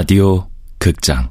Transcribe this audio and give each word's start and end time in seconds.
라디오 0.00 0.48
극장 0.78 1.30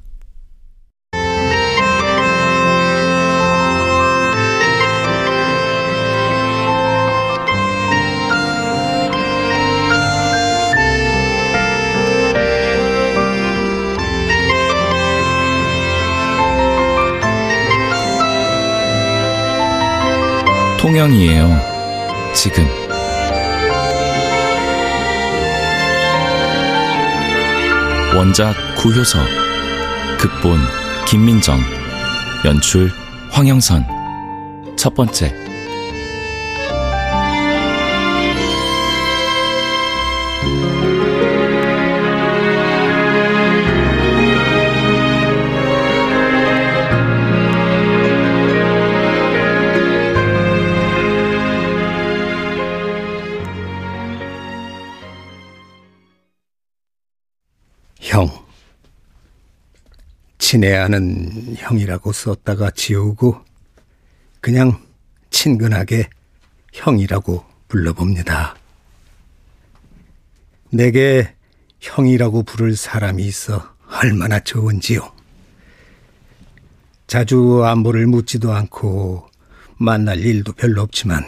통영이에요. 20.79 21.59
지금. 22.35 22.88
원작 28.15 28.55
구효서, 28.75 29.19
극본 30.17 30.59
김민정, 31.07 31.59
연출 32.43 32.91
황영선. 33.29 33.85
첫 34.75 34.95
번째. 34.95 35.48
친애하는 60.49 61.53
형이라고 61.57 62.11
썼다가 62.11 62.71
지우고 62.71 63.39
그냥 64.41 64.83
친근하게 65.29 66.09
형이라고 66.73 67.45
불러봅니다. 67.67 68.55
내게 70.71 71.35
형이라고 71.79 72.41
부를 72.41 72.75
사람이 72.75 73.23
있어 73.27 73.75
얼마나 74.01 74.39
좋은지요. 74.39 75.11
자주 77.05 77.63
안부를 77.63 78.07
묻지도 78.07 78.51
않고 78.51 79.29
만날 79.77 80.17
일도 80.17 80.53
별로 80.53 80.81
없지만 80.81 81.23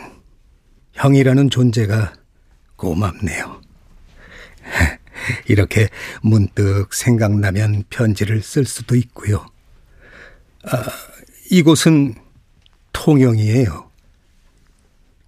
형이라는 0.93 1.51
존재가 1.51 2.13
고맙네요. 2.75 3.61
이렇게 5.47 5.89
문득 6.21 6.93
생각나면 6.93 7.83
편지를 7.89 8.41
쓸 8.41 8.65
수도 8.65 8.95
있고요. 8.95 9.45
아, 10.63 10.83
이곳은 11.49 12.15
통영이에요. 12.93 13.89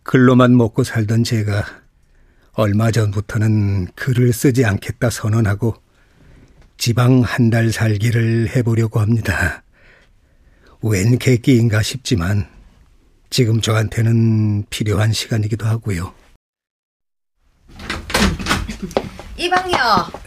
글로만 0.03 0.55
먹고 0.57 0.83
살던 0.83 1.23
제가 1.23 1.63
얼마 2.53 2.91
전부터는 2.91 3.87
글을 3.95 4.31
쓰지 4.33 4.65
않겠다 4.65 5.09
선언하고 5.09 5.75
지방 6.77 7.21
한 7.21 7.49
달 7.49 7.71
살기를 7.71 8.49
해보려고 8.55 8.99
합니다. 8.99 9.63
웬 10.81 11.17
계기인가 11.17 11.81
싶지만 11.81 12.47
지금 13.29 13.61
저한테는 13.61 14.65
필요한 14.69 15.13
시간이기도 15.13 15.65
하고요. 15.65 16.13
이방요. 19.37 19.75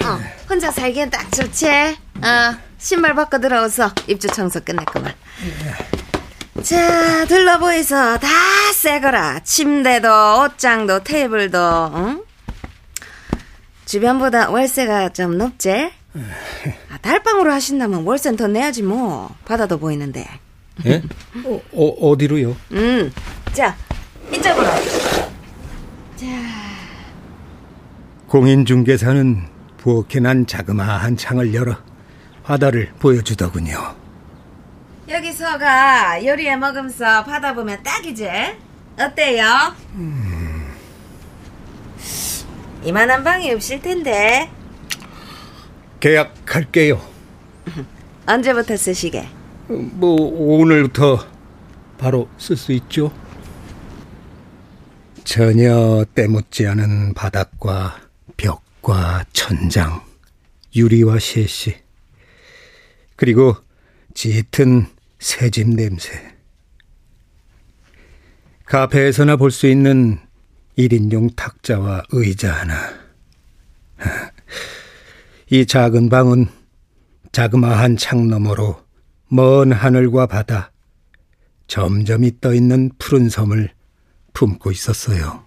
어, 0.05 0.21
혼자 0.49 0.71
살기엔 0.71 1.11
딱 1.11 1.31
좋지. 1.33 1.67
어, 1.69 2.56
신발 2.78 3.15
벗고 3.15 3.39
들어오서 3.41 3.93
입주 4.09 4.27
청소 4.28 4.61
끝냈구만. 4.61 5.15
자, 6.62 7.25
둘러보이소. 7.27 7.94
다 8.19 8.28
새거라. 8.75 9.41
침대도, 9.41 10.09
옷장도, 10.43 11.05
테이블도, 11.05 11.93
응? 11.94 12.22
주변보다 13.84 14.50
월세가 14.50 15.11
좀 15.11 15.38
높지? 15.38 15.71
아, 16.91 16.99
달방으로 17.03 17.53
하신다면 17.53 18.05
월세는 18.05 18.37
더 18.37 18.47
내야지 18.49 18.83
뭐. 18.83 19.34
바다도 19.44 19.78
보이는데. 19.78 20.27
예? 20.87 21.03
어, 21.44 21.61
어, 21.73 22.11
어디로요? 22.11 22.56
음, 22.73 23.12
자, 23.53 23.77
이쪽으로. 24.33 24.67
공인중개사는 28.37 29.49
부엌에 29.79 30.21
난 30.21 30.47
자그마한 30.47 31.17
창을 31.17 31.55
열어 31.55 31.75
바다를 32.43 32.93
보여주더군요. 32.99 33.97
여기서가 35.09 36.23
요리해 36.23 36.55
먹으면서 36.57 37.25
바다 37.25 37.55
보면 37.55 37.83
딱이지? 37.83 38.29
어때요? 39.01 39.75
이만한 42.83 43.25
방이 43.25 43.51
없을 43.53 43.81
텐데 43.81 44.51
계약할게요. 46.01 47.01
언제부터 48.27 48.77
쓰시게? 48.77 49.27
뭐 49.69 50.15
오늘부터 50.21 51.27
바로 51.97 52.29
쓸 52.37 52.59
수 52.59 52.73
있죠. 52.73 53.11
전혀 55.25 56.05
때묻지 56.15 56.67
않은 56.67 57.15
바닥과 57.15 58.06
벽과 58.37 59.25
천장, 59.32 60.04
유리와 60.75 61.19
셰시, 61.19 61.76
그리고 63.16 63.56
짙은 64.14 64.87
새집 65.19 65.69
냄새. 65.69 66.34
카페에서나 68.64 69.37
볼 69.37 69.50
수 69.50 69.66
있는 69.66 70.19
1인용 70.76 71.34
탁자와 71.37 72.03
의자 72.10 72.53
하나. 72.53 72.75
이 75.50 75.64
작은 75.64 76.08
방은 76.08 76.47
자그마한 77.32 77.97
창 77.97 78.28
너머로 78.28 78.84
먼 79.28 79.72
하늘과 79.72 80.26
바다, 80.26 80.72
점점이 81.69 82.41
떠 82.41 82.54
있는 82.54 82.91
푸른 82.98 83.28
섬을 83.28 83.70
품고 84.32 84.70
있었어요. 84.70 85.44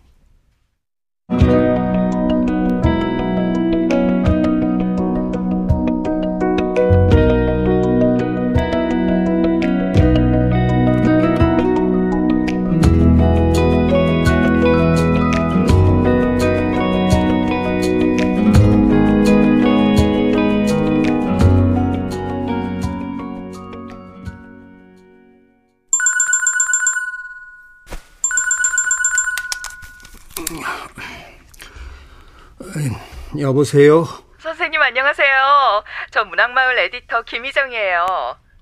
여보세요? 33.49 34.07
선생님 34.41 34.79
안녕하세요. 34.79 35.83
저 36.11 36.23
문학마을 36.23 36.77
에디터 36.77 37.23
김희정이에요. 37.23 38.05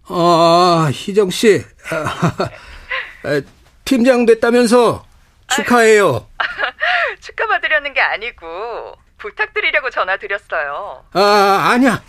아, 0.10 0.90
희정 0.94 1.30
씨. 1.30 1.62
아, 1.92 3.42
팀장 3.84 4.26
됐다면서 4.26 5.06
축하해요. 5.48 6.26
축하받으려는 7.20 7.94
게 7.94 8.00
아니고 8.00 8.94
부탁드리려고 9.18 9.90
전화 9.90 10.16
드렸어요. 10.18 11.04
아, 11.12 11.70
아니야. 11.74 12.02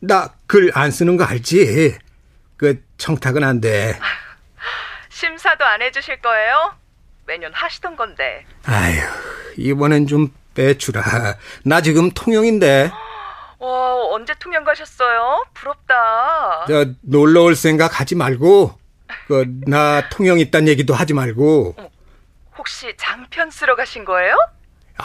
나 0.00 0.34
글 0.48 0.72
안 0.74 0.90
쓰는 0.90 1.16
거 1.16 1.24
알지? 1.24 1.96
그 2.56 2.82
청탁은 2.98 3.44
안 3.44 3.60
돼. 3.60 3.96
심사도 5.10 5.64
안 5.64 5.80
해주실 5.80 6.20
거예요? 6.22 6.74
매년 7.26 7.52
하시던 7.54 7.94
건데. 7.94 8.44
아휴, 8.66 9.00
이번엔 9.58 10.08
좀 10.08 10.34
빼주라. 10.64 11.02
나 11.64 11.80
지금 11.80 12.10
통영인데. 12.10 12.90
와, 13.58 13.94
언제 14.12 14.34
통영 14.38 14.62
가셨어요? 14.64 15.44
부럽다. 15.54 16.66
저 16.68 16.86
놀러 17.02 17.42
올 17.44 17.54
생각 17.56 17.98
하지 18.00 18.14
말고 18.14 18.78
그 19.26 19.44
나 19.66 20.08
통영 20.10 20.38
있단 20.38 20.68
얘기도 20.68 20.92
하지 20.94 21.14
말고. 21.14 21.76
혹시 22.58 22.94
장편 22.98 23.50
쓰러 23.50 23.74
가신 23.74 24.04
거예요? 24.04 24.36
아, 24.98 25.04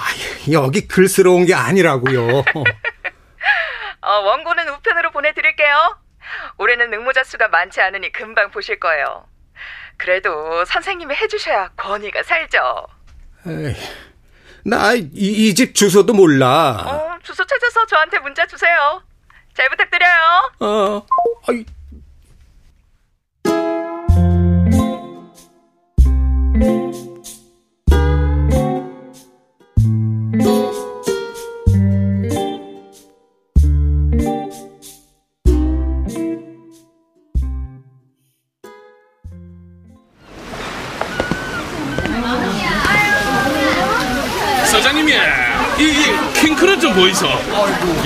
여기 0.51 0.87
글 0.89 1.07
쓰러운 1.07 1.45
게 1.45 1.53
아니라고요. 1.53 2.43
어, 4.01 4.11
원고는 4.11 4.67
우편으로 4.69 5.11
보내드릴게요. 5.11 5.97
올해는 6.57 6.93
응모자 6.93 7.23
수가 7.23 7.47
많지 7.47 7.79
않으니 7.81 8.11
금방 8.11 8.51
보실 8.51 8.79
거예요. 8.79 9.25
그래도 9.97 10.65
선생님이 10.65 11.15
해주셔야 11.15 11.69
권위가 11.77 12.23
살죠. 12.23 12.87
나이집 14.65 15.75
주소도 15.75 16.13
몰라. 16.13 16.83
어, 16.87 17.17
주소 17.21 17.45
찾아서 17.45 17.85
저한테 17.85 18.17
문자 18.19 18.45
주세요. 18.47 19.01
잘 19.55 19.69
부탁드려요. 19.69 20.51
어, 20.59 21.05
아이. 21.47 21.63
사장님이 44.85 45.13
이, 45.79 45.83
이 45.83 46.05
킹크랩 46.33 46.79
좀 46.79 46.93
보이소. 46.93 47.25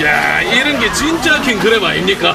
야 0.02 0.40
이런 0.40 0.80
게 0.80 0.90
진짜 0.94 1.38
킹크랩 1.42 1.84
아닙니까? 1.84 2.34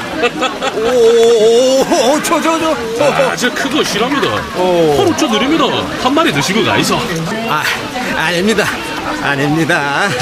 오, 0.76 2.22
저, 2.22 2.40
저, 2.40 2.60
저. 2.60 2.78
아, 3.04 3.36
저 3.36 3.52
크고 3.52 3.84
실합니다. 3.84 4.28
하루 4.54 5.12
저 5.18 5.28
드립니다. 5.28 5.66
한 6.04 6.14
마리 6.14 6.32
드시고 6.32 6.64
가이소. 6.64 6.96
아, 7.50 7.64
아닙니다. 8.16 8.66
아닙니다. 9.24 10.08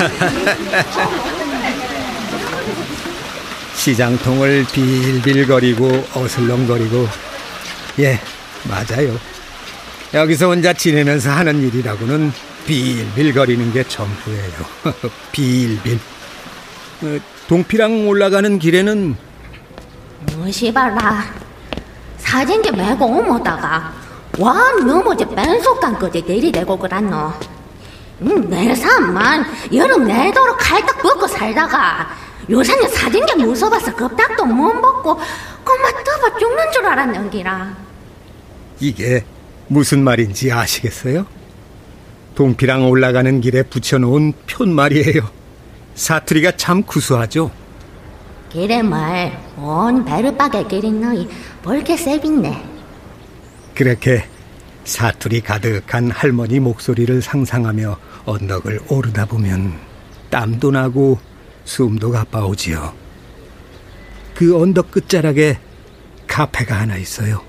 시장통을 3.75 4.65
빌빌거리고 4.71 6.07
어슬렁거리고 6.13 7.09
예, 7.99 8.21
맞아요. 8.63 9.19
여기서 10.13 10.45
혼자 10.47 10.71
지내면서 10.71 11.29
하는 11.31 11.61
일이라고는 11.61 12.52
빌빌거리는 12.65 13.73
게 13.73 13.83
전부예요. 13.87 14.53
빌빌. 15.31 15.95
어, 17.03 17.19
동피랑 17.47 18.07
올라가는 18.07 18.59
길에는 18.59 19.15
무시봐라. 20.37 21.25
사진기 22.17 22.71
메고 22.71 23.05
오모다가 23.05 23.93
완 24.39 24.87
넘어지 24.87 25.25
뺀속간까지 25.25 26.23
내리대고 26.25 26.77
그랬노. 26.77 27.33
음, 28.21 28.49
내 28.49 28.73
삶만 28.73 29.45
여름 29.73 30.05
내도록 30.05 30.57
칼딱 30.57 31.01
벗고 31.01 31.27
살다가 31.27 32.09
요새는 32.49 32.87
사진기 32.89 33.35
무서워서 33.43 33.93
겁딱도 33.95 34.45
못 34.45 34.73
먹고 34.73 35.15
꼬마 35.15 35.91
떠봐 36.03 36.37
죽는 36.39 36.71
줄 36.71 36.85
알았는기라. 36.85 37.75
이게 38.79 39.25
무슨 39.67 40.03
말인지 40.03 40.51
아시겠어요? 40.51 41.25
동피랑 42.35 42.89
올라가는 42.89 43.41
길에 43.41 43.63
붙여놓은 43.63 44.33
편말이에요. 44.47 45.29
사투리가 45.95 46.57
참 46.57 46.83
구수하죠. 46.83 47.51
기름을 48.49 49.31
온 49.57 50.05
베르박에 50.05 50.67
기린 50.67 51.01
너희 51.01 51.27
볼게 51.61 51.97
세빈네. 51.97 52.63
그렇게 53.75 54.25
사투리 54.83 55.41
가득한 55.41 56.11
할머니 56.11 56.59
목소리를 56.59 57.21
상상하며 57.21 57.97
언덕을 58.25 58.81
오르다 58.89 59.25
보면 59.25 59.73
땀도 60.29 60.71
나고 60.71 61.19
숨도 61.65 62.11
가빠오지요. 62.11 62.93
그 64.35 64.59
언덕 64.59 64.91
끝자락에 64.91 65.57
카페가 66.27 66.75
하나 66.79 66.97
있어요. 66.97 67.41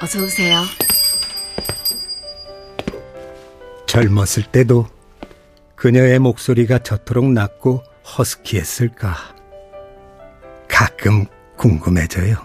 어서 0.00 0.22
오세요. 0.22 0.62
젊었을 3.98 4.44
때도 4.52 4.86
그녀의 5.74 6.20
목소리가 6.20 6.78
저토록 6.78 7.32
낮고 7.32 7.82
허스키했을까? 8.16 9.16
가끔 10.68 11.26
궁금해져요. 11.56 12.36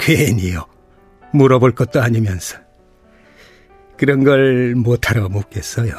괜히요. 0.00 0.66
물어볼 1.32 1.76
것도 1.76 2.00
아니면서. 2.00 2.58
그런 3.96 4.24
걸 4.24 4.74
못하러 4.74 5.28
묻겠어요. 5.28 5.92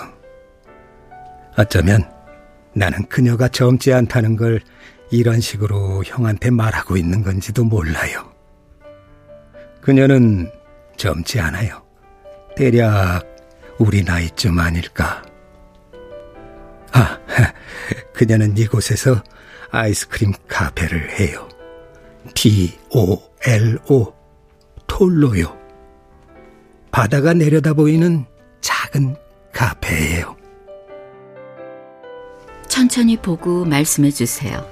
어쩌면 1.57 2.03
나는 2.73 3.05
그녀가 3.07 3.47
젊지 3.47 3.93
않다는 3.93 4.35
걸 4.35 4.59
이런 5.09 5.39
식으로 5.39 6.03
형한테 6.03 6.49
말하고 6.49 6.97
있는 6.97 7.23
건지도 7.23 7.63
몰라요. 7.63 8.29
그녀는 9.79 10.51
젊지 10.97 11.39
않아요. 11.39 11.81
대략 12.57 13.30
우리 13.81 14.03
나이쯤 14.03 14.59
아닐까. 14.59 15.23
아, 16.91 17.17
그녀는 18.13 18.55
이곳에서 18.55 19.23
아이스크림 19.71 20.33
카페를 20.47 21.19
해요. 21.19 21.49
T-O-L-O, 22.35 24.13
톨로요. 24.85 25.57
바다가 26.91 27.33
내려다 27.33 27.73
보이는 27.73 28.23
작은 28.61 29.15
카페예요. 29.51 30.37
천천히 32.67 33.17
보고 33.17 33.65
말씀해 33.65 34.11
주세요. 34.11 34.63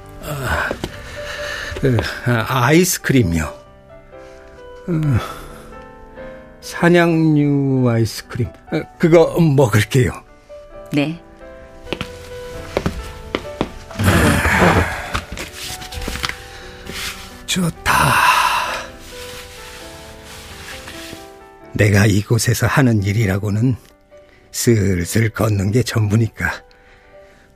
그, 1.81 1.97
아, 2.27 2.45
아이스크림요. 2.47 3.43
어, 3.43 5.48
사냥류 6.61 7.89
아이스크림. 7.89 8.47
어, 8.47 8.81
그거 8.97 9.39
먹을게요. 9.39 10.11
네. 10.93 11.21
좋다. 17.45 17.93
내가 21.73 22.05
이곳에서 22.05 22.67
하는 22.67 23.01
일이라고는 23.03 23.75
슬슬 24.51 25.29
걷는 25.29 25.71
게 25.71 25.81
전부니까 25.81 26.63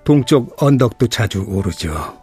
동쪽 0.04 0.62
언덕도 0.62 1.08
자주 1.08 1.44
오르죠. 1.44 2.22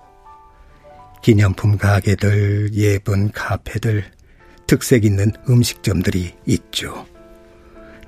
기념품 1.22 1.76
가게들, 1.76 2.70
예쁜 2.74 3.30
카페들, 3.30 4.04
특색 4.70 5.04
있는 5.04 5.32
음식점들이 5.48 6.32
있죠. 6.46 7.04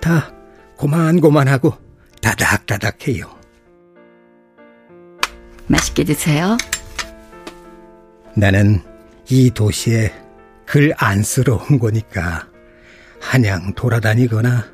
다 0.01 0.33
고만고만하고 0.77 1.75
다닥다닥해요. 2.21 3.29
맛있게 5.67 6.05
드세요. 6.05 6.57
나는 8.37 8.81
이 9.29 9.51
도시에 9.51 10.15
글 10.65 10.93
안 10.99 11.25
쓰러 11.25 11.57
온 11.57 11.81
거니까 11.81 12.47
한양 13.21 13.75
돌아다니거나 13.75 14.65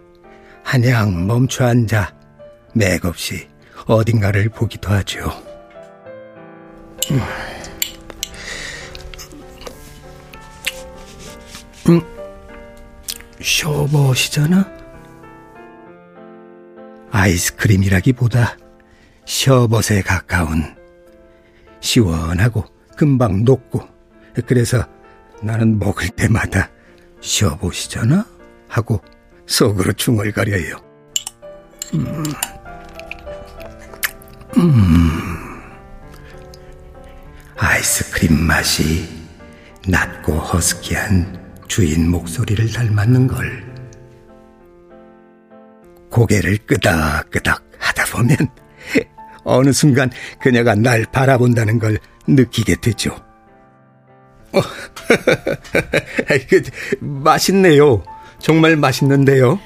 한양 0.63 1.27
멈춰 1.27 1.65
앉아 1.65 2.15
맥없이 2.75 3.49
어딘가를 3.87 4.51
보기도 4.51 4.91
하죠. 4.91 5.31
음. 7.13 7.58
음, 11.89 12.01
셔벗이잖아? 13.41 14.71
아이스크림이라기보다 17.11 18.59
셔벗에 19.25 20.03
가까운 20.03 20.77
시원하고 21.81 22.65
금방 22.97 23.45
녹고 23.45 23.81
그래서 24.47 24.85
나는 25.43 25.79
먹을 25.79 26.09
때마다 26.11 26.69
셔벗이잖아? 27.23 28.27
하고 28.69 29.01
속으로 29.47 29.93
중얼거려요. 29.95 30.77
음, 31.95 32.25
음, 34.59 35.63
아이스크림 37.57 38.39
맛이 38.39 39.09
낮고 39.87 40.35
허스키한 40.35 41.48
주인 41.69 42.11
목소리를 42.11 42.73
닮았는 42.73 43.27
걸. 43.29 43.69
고개를 46.11 46.59
끄덕끄덕 46.67 47.63
하다 47.79 48.05
보면 48.07 48.37
어느 49.45 49.73
순간 49.73 50.11
그녀가 50.41 50.75
날 50.75 51.05
바라본다는 51.13 51.79
걸 51.79 51.99
느끼게 52.27 52.77
되죠. 52.81 53.15
어, 54.53 54.61
그, 56.49 56.63
맛있네요. 57.01 58.03
정말 58.39 58.77
맛있는데요. 58.77 59.61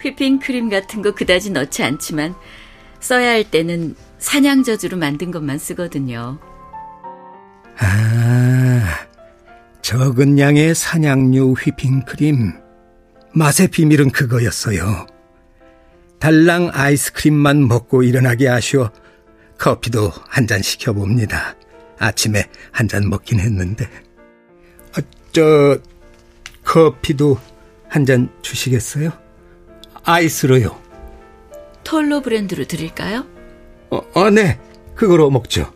휘핑크림 0.00 0.68
같은 0.68 1.02
거 1.02 1.12
그다지 1.12 1.50
넣지 1.50 1.82
않지만 1.82 2.34
써야 3.00 3.30
할 3.30 3.44
때는 3.44 3.96
사냥저주로 4.18 4.98
만든 4.98 5.30
것만 5.30 5.58
쓰거든요. 5.58 6.38
아, 7.78 8.45
적은 9.86 10.36
양의 10.40 10.74
사냥류 10.74 11.52
휘핑크림. 11.52 12.54
맛의 13.34 13.68
비밀은 13.68 14.10
그거였어요. 14.10 15.06
달랑 16.18 16.70
아이스크림만 16.72 17.68
먹고 17.68 18.02
일어나게 18.02 18.48
하셔 18.48 18.90
커피도 19.58 20.10
한 20.26 20.48
잔 20.48 20.60
시켜봅니다. 20.60 21.54
아침에 22.00 22.46
한 22.72 22.88
잔 22.88 23.08
먹긴 23.08 23.38
했는데. 23.38 23.88
아, 24.96 25.00
저, 25.30 25.78
커피도 26.64 27.38
한 27.88 28.04
잔 28.04 28.28
주시겠어요? 28.42 29.12
아이스로요. 30.02 30.76
톨로 31.84 32.22
브랜드로 32.22 32.64
드릴까요? 32.64 33.24
어, 33.90 34.00
어, 34.14 34.30
네. 34.30 34.58
그거로 34.96 35.30
먹죠. 35.30 35.72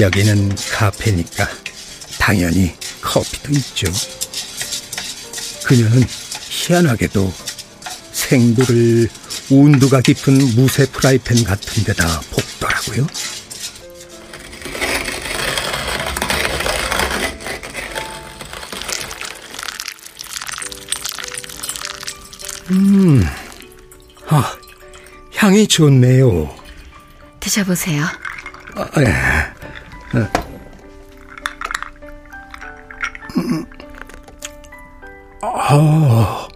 여기는 0.00 0.54
카페니까 0.72 1.48
당연히 2.18 2.74
커피도 3.00 3.52
있죠. 3.52 3.92
그녀는 5.64 6.04
희한하게도 6.48 7.32
생두를 8.12 9.08
온도가 9.50 10.00
깊은 10.00 10.56
무쇠 10.56 10.86
프라이팬 10.86 11.44
같은 11.44 11.84
데다 11.84 12.20
볶더라고요. 12.30 13.06
음, 22.70 23.22
아, 24.28 24.56
향이 25.36 25.68
좋네요. 25.68 26.52
드셔보세요. 27.38 28.04
아, 28.74 28.90
예. 28.98 29.45
어. 30.14 30.46
음. 33.36 33.66
아, 35.42 36.48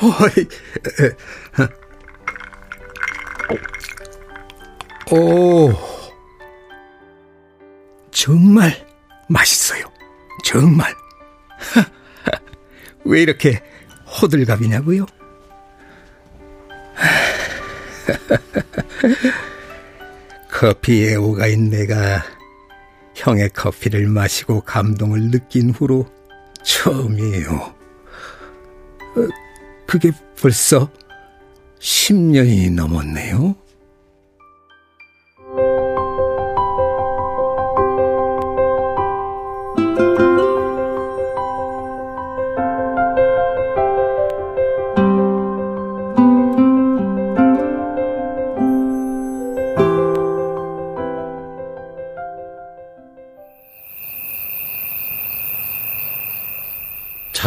어이, 0.00 0.48
오, 5.10 5.72
정말 8.10 8.86
맛있어요. 9.28 9.84
정말. 10.42 10.94
왜 13.04 13.22
이렇게 13.22 13.62
호들갑이냐고요? 14.20 15.06
커피 20.50 21.08
애호가인 21.08 21.68
내가 21.70 22.22
형의 23.24 23.48
커피를 23.48 24.06
마시고 24.06 24.60
감동을 24.60 25.30
느낀 25.30 25.70
후로 25.70 26.06
처음이에요. 26.62 27.50
어, 27.56 29.28
그게 29.86 30.12
벌써 30.38 30.90
10년이 31.80 32.74
넘었네요. 32.74 33.56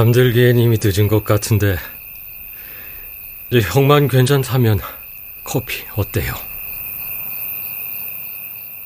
잠들기엔 0.07 0.57
이미 0.57 0.77
늦은 0.81 1.09
것 1.09 1.25
같은데 1.25 1.75
이제 3.49 3.67
형만 3.67 4.07
괜찮다면 4.07 4.79
커피 5.43 5.83
어때요? 5.95 6.33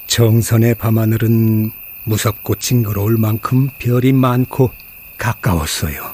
정선의 0.08 0.74
밤하늘은 0.76 1.72
무섭고 2.06 2.56
징그러울 2.56 3.18
만큼 3.18 3.70
별이 3.78 4.14
많고 4.14 4.72
가까웠어요. 5.20 6.12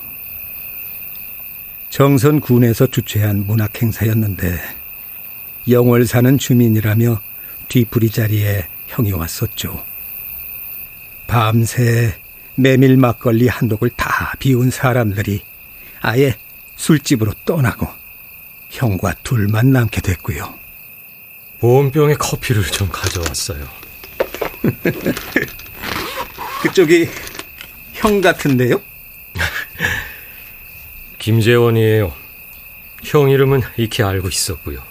정선 1.89 2.41
군에서 2.41 2.87
주최한 2.87 3.45
문학 3.45 3.81
행사였는데 3.81 4.59
영월 5.69 6.05
사는 6.05 6.37
주민이라며 6.37 7.21
뒤풀이 7.69 8.09
자리에 8.09 8.67
형이 8.87 9.13
왔었죠. 9.13 9.85
밤새 11.27 12.26
메밀 12.59 12.97
막걸리 12.97 13.47
한 13.47 13.69
독을 13.69 13.91
다 13.91 14.33
비운 14.39 14.71
사람들이 14.71 15.43
아예 16.01 16.35
술집으로 16.75 17.33
떠나고 17.45 17.87
형과 18.69 19.13
둘만 19.23 19.71
남게 19.71 20.01
됐고요. 20.01 20.53
보온병에 21.59 22.15
커피를 22.15 22.63
좀 22.63 22.89
가져왔어요. 22.89 23.67
그쪽이 26.63 27.07
형 27.93 28.21
같은데요? 28.21 28.81
김재원이에요. 31.19 32.11
형 33.03 33.29
이름은 33.29 33.61
익히 33.77 34.01
알고 34.01 34.29
있었고요. 34.29 34.81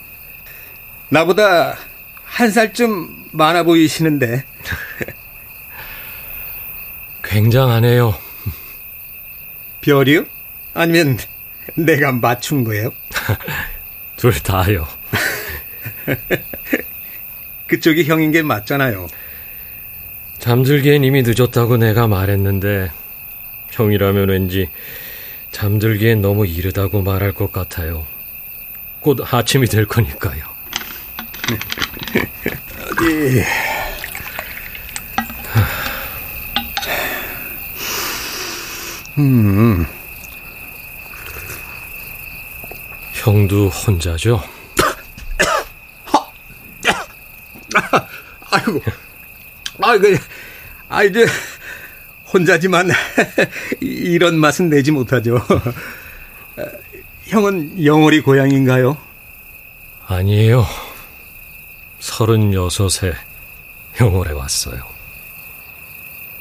나보다 1.08 1.76
한 2.24 2.50
살쯤 2.50 3.30
많아 3.32 3.64
보이시는데. 3.64 4.44
굉장하네요. 7.26 8.14
별이요? 9.80 10.24
아니면 10.74 11.18
내가 11.74 12.12
맞춘 12.12 12.64
거예요? 12.64 12.92
둘 14.16 14.32
다요. 14.42 14.86
그쪽이 17.66 18.04
형인 18.04 18.30
게 18.30 18.42
맞잖아요. 18.42 19.08
잠들기엔 20.38 21.02
이미 21.04 21.22
늦었다고 21.22 21.76
내가 21.76 22.06
말했는데 22.06 22.90
형이라면 23.72 24.28
왠지 24.28 24.68
잠들기엔 25.50 26.20
너무 26.20 26.46
이르다고 26.46 27.02
말할 27.02 27.32
것 27.32 27.50
같아요. 27.52 28.06
곧 29.00 29.18
아침이 29.32 29.66
될 29.66 29.86
거니까요. 29.86 30.44
어디 32.90 33.42
음. 39.18 39.86
형도 43.12 43.68
혼자죠? 43.68 44.42
아이고, 48.50 48.82
아이고, 49.82 50.04
아 50.88 51.02
이제 51.02 51.26
혼자지만 52.32 52.90
이런 53.80 54.38
맛은 54.38 54.68
내지 54.68 54.92
못하죠. 54.92 55.40
형은 57.24 57.84
영월이 57.84 58.20
고향인가요? 58.20 58.96
아니에요. 60.06 60.66
서른여섯에 61.98 63.12
영월에 64.00 64.32
왔어요. 64.32 64.80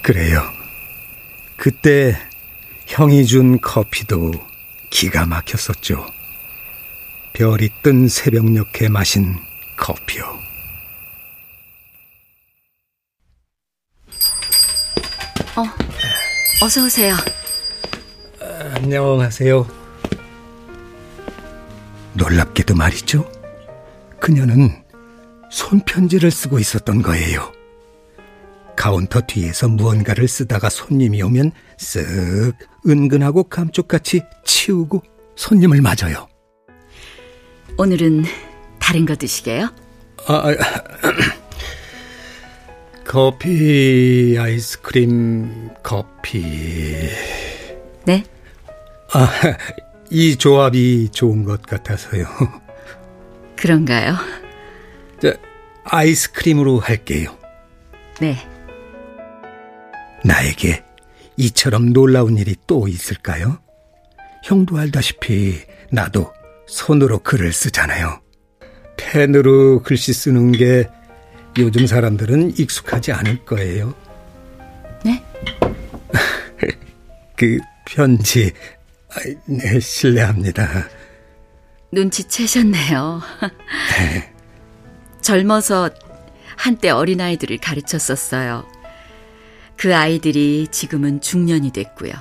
그래요. 0.02 0.54
그때 1.56 2.20
형이 2.88 3.26
준 3.26 3.60
커피도 3.60 4.32
기가 4.90 5.26
막혔었죠. 5.26 6.06
별이 7.34 7.70
뜬 7.84 8.08
새벽녘에 8.08 8.90
마신 8.90 9.36
커피요. 9.78 10.24
어, 15.58 15.64
어서 16.64 16.86
오세요. 16.86 17.16
안녕하세요. 18.76 19.68
놀랍게도 22.14 22.76
말이죠. 22.76 23.30
그녀는 24.20 24.84
손편지를 25.52 26.32
쓰고 26.32 26.60
있었던 26.60 27.02
거예요. 27.02 27.55
카운터 28.86 29.20
뒤에서 29.20 29.68
무언가를 29.68 30.28
쓰다가 30.28 30.70
손님이 30.70 31.24
오면 31.24 31.54
쓱 31.80 32.54
은근하고 32.88 33.46
감쪽같이 33.46 34.22
치우고 34.44 35.02
손님을 35.36 35.82
맞아요. 35.82 36.28
오늘은 37.80 38.26
다른 38.78 39.08
거 39.08 39.16
드시게요? 39.16 39.74
아, 40.28 40.34
아 40.36 40.56
커피, 43.04 44.38
아이스크림, 44.40 45.72
커피. 45.82 46.44
네? 48.06 48.24
아, 49.14 49.28
이 50.12 50.36
조합이 50.36 51.10
좋은 51.10 51.44
것 51.44 51.64
같아서요. 51.64 52.28
그런가요? 53.56 54.14
저, 55.20 55.34
아이스크림으로 55.86 56.78
할게요. 56.78 57.36
네. 58.20 58.38
나에게 60.26 60.84
이처럼 61.38 61.94
놀라운 61.94 62.38
일이 62.38 62.56
또 62.66 62.88
있을까요? 62.88 63.60
형도 64.44 64.78
알다시피 64.78 65.62
나도 65.92 66.34
손으로 66.68 67.20
글을 67.20 67.54
쓰잖아요. 67.54 68.22
펜으로 68.98 69.84
글씨 69.84 70.14
쓰는 70.14 70.52
게 70.52 70.88
요즘 71.58 71.86
사람들은 71.86 72.58
익숙하지 72.58 73.12
않을 73.12 73.46
거예요. 73.46 73.94
네? 75.04 75.24
그 77.38 77.60
편지, 77.86 78.52
네, 79.46 79.80
실례합니다. 79.80 80.88
눈치채셨네요. 81.92 83.22
젊어서 85.22 85.90
한때 86.58 86.90
어린아이들을 86.90 87.58
가르쳤었어요. 87.60 88.66
그 89.78 89.96
아이들이 89.96 90.68
지금은 90.72 91.22
중년이 91.22 91.72
됐고요. 91.72 92.14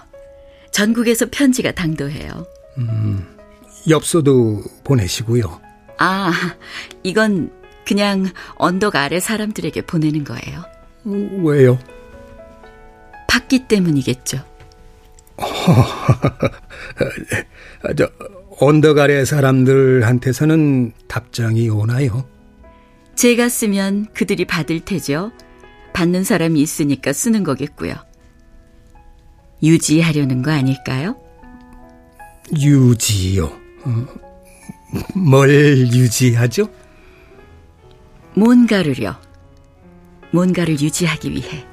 전국에서 0.71 1.27
편지가 1.31 1.73
당도해요. 1.73 2.47
음, 2.79 3.37
엽서도 3.89 4.63
보내시고요. 4.83 5.61
아, 5.99 6.33
이건 7.03 7.51
그냥 7.87 8.27
언덕 8.57 8.97
아래 8.97 9.21
사람들에게 9.21 9.83
보내는 9.83 10.25
거예요. 10.25 10.65
왜요? 11.43 11.79
받기 13.29 13.69
때문이겠죠. 13.69 14.39
저, 17.97 18.09
언덕 18.59 18.99
아래 18.99 19.25
사람들한테서는 19.25 20.93
답장이 21.09 21.69
오나요? 21.69 22.27
제가 23.15 23.49
쓰면 23.49 24.09
그들이 24.15 24.45
받을 24.45 24.81
테죠. 24.81 25.31
받는 25.95 26.25
사람이 26.25 26.61
있으니까 26.61 27.15
쓰는 27.15 27.45
거겠고요. 27.45 27.95
유지하려는 29.63 30.43
거 30.43 30.51
아닐까요? 30.51 31.17
유지요. 32.55 33.47
어, 33.47 34.07
뭘 35.15 35.49
유지하죠? 35.89 36.69
뭔가를요. 38.35 39.15
뭔가를 40.33 40.81
유지하기 40.81 41.31
위해. 41.31 41.65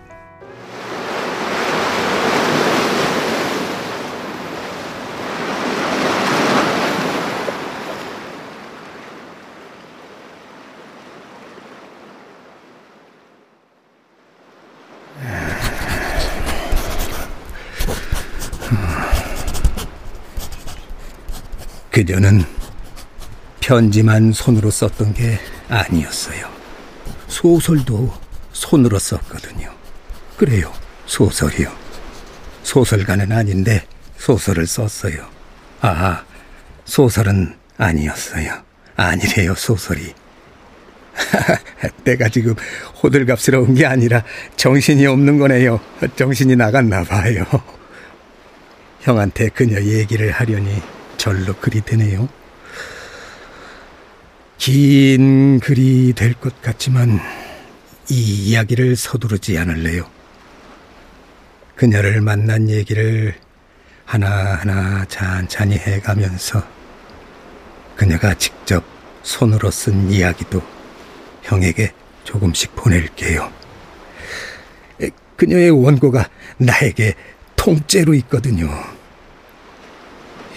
그녀는 22.04 22.44
편지만 23.60 24.32
손으로 24.32 24.72
썼던 24.72 25.14
게 25.14 25.38
아니었어요. 25.70 26.50
소설도 27.28 28.12
손으로 28.54 28.98
썼거든요. 28.98 29.72
그래요, 30.36 30.74
소설이요. 31.06 31.72
소설가는 32.64 33.32
아닌데 33.32 33.86
소설을 34.18 34.66
썼어요. 34.66 35.28
아, 35.82 36.24
소설은 36.86 37.56
아니었어요. 37.78 38.64
아니래요, 38.96 39.54
소설이. 39.54 40.12
내가 42.04 42.30
지금 42.30 42.56
호들갑스러운 43.04 43.76
게 43.76 43.86
아니라 43.86 44.24
정신이 44.56 45.06
없는 45.06 45.38
거네요. 45.38 45.80
정신이 46.16 46.56
나갔나 46.56 47.04
봐요. 47.04 47.46
형한테 49.02 49.50
그녀 49.50 49.80
얘기를 49.80 50.32
하려니 50.32 50.82
절로 51.22 51.54
글이 51.54 51.82
되네요. 51.82 52.28
긴 54.58 55.60
글이 55.60 56.14
될 56.14 56.34
것 56.34 56.60
같지만 56.64 57.20
이 58.10 58.48
이야기를 58.50 58.96
서두르지 58.96 59.56
않을래요. 59.60 60.10
그녀를 61.76 62.22
만난 62.22 62.68
얘기를 62.72 63.36
하나하나 64.04 65.06
찬찬히 65.06 65.76
해가면서 65.76 66.64
그녀가 67.96 68.34
직접 68.34 68.84
손으로 69.22 69.70
쓴 69.70 70.10
이야기도 70.10 70.64
형에게 71.44 71.94
조금씩 72.24 72.76
보낼게요. 72.76 73.52
그녀의 75.36 75.70
원고가 75.70 76.28
나에게 76.58 77.14
통째로 77.56 78.16
있거든요. 78.16 78.68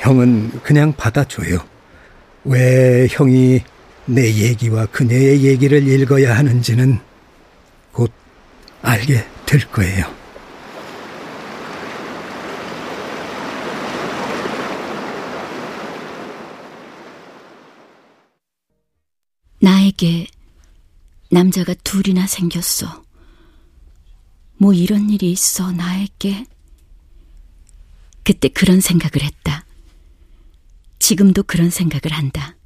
형은 0.05 0.61
그냥 0.61 0.93
받아줘요. 0.93 1.67
왜 2.45 3.09
형이 3.11 3.61
내 4.05 4.35
얘기와 4.35 4.85
그녀의 4.87 5.43
얘기를 5.45 5.89
읽어야 5.89 6.37
하는지는 6.37 6.99
곧 7.91 8.13
알게 8.83 9.27
될 9.47 9.61
거예요. 9.73 10.15
나에게 19.59 20.27
남자가 21.31 21.73
둘이나 21.83 22.27
생겼어. 22.27 23.03
뭐 24.59 24.75
이런 24.75 25.09
일이 25.09 25.33
있어, 25.33 25.73
나에게? 25.73 26.45
그때 28.23 28.49
그런 28.49 28.83
생각을 28.83 29.23
했다. 29.23 29.64
지금도 31.05 31.43
그런 31.43 31.69
생각을 31.69 32.17
한다. 32.17 32.57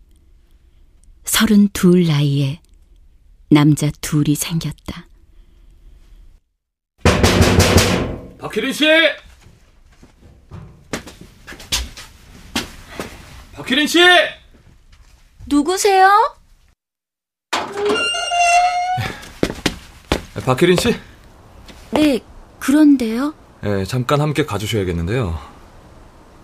서른 1.25 1.69
둘 1.73 2.07
나이에 2.07 2.61
남자 3.51 3.91
둘이 4.01 4.37
생겼다. 4.37 5.09
박혜린 8.39 8.73
씨! 8.73 8.85
박혜린 13.55 13.89
씨! 13.89 13.99
누구세요? 15.49 16.37
박혜린 20.45 20.77
씨? 20.77 20.95
네, 21.91 22.21
그런데요. 22.61 23.35
네, 23.63 23.85
잠깐 23.85 24.21
함께 24.21 24.47
가주셔야겠는데요. 24.47 25.37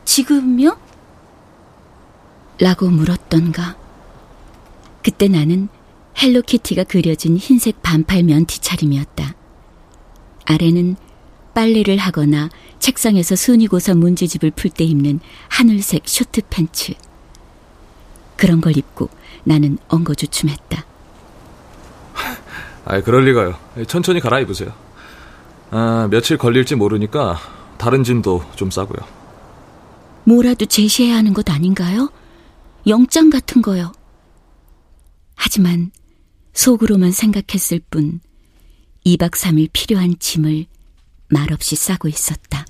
지금요? 0.04 0.84
라고 2.59 2.88
물었던가. 2.88 3.77
그때 5.03 5.29
나는 5.29 5.69
헬로키티가 6.21 6.85
그려진 6.85 7.37
흰색 7.37 7.83
반팔 7.83 8.23
면티 8.23 8.61
차림이었다. 8.61 9.35
아래는 10.47 10.97
빨래를 11.55 11.99
하거나 11.99 12.49
책상에서 12.79 13.37
순위고사 13.37 13.95
문제집을 13.95 14.51
풀 14.53 14.71
때 14.71 14.85
입는 14.85 15.21
하늘색 15.49 16.03
쇼트 16.07 16.43
팬츠. 16.51 16.95
그런 18.37 18.61
걸 18.61 18.77
입고 18.77 19.09
나는 19.45 19.79
엉거주춤했다. 19.88 20.85
아, 22.87 23.01
그럴 23.01 23.25
리가요. 23.25 23.55
천천히 23.87 24.21
갈아입으세요. 24.21 24.73
아, 25.71 26.09
며칠 26.11 26.37
걸릴지 26.37 26.75
모르니까 26.75 27.38
다른 27.79 28.05
짐도 28.05 28.45
좀 28.57 28.71
싸고요. 28.71 29.07
뭐라도 30.25 30.67
제시해야 30.67 31.17
하는 31.17 31.33
것 31.35 31.51
아닌가요? 31.51 32.11
영장 32.87 33.31
같은 33.31 33.62
거요. 33.62 33.92
하지만 35.35 35.90
속으로만 36.53 37.12
생각했을 37.12 37.81
뿐 37.90 38.20
2박 39.05 39.33
3일 39.33 39.70
필요한 39.73 40.18
짐을 40.18 40.66
말없이 41.29 41.77
싸고 41.77 42.09
있었다. 42.09 42.63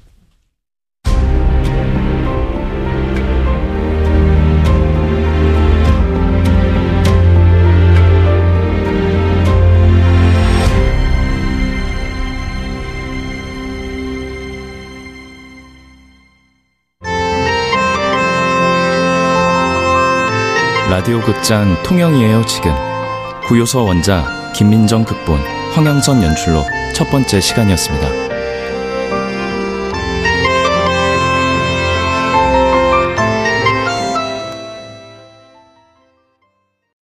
라디오 21.05 21.21
극장 21.21 21.77
통영이에요 21.83 22.47
지금 22.47 22.73
구요서 23.47 23.83
원작 23.83 24.55
김민정 24.55 25.05
극본 25.05 25.39
황영선 25.75 26.23
연출로 26.23 26.65
첫 26.95 27.11
번째 27.11 27.41
시간이었습니다. 27.43 28.24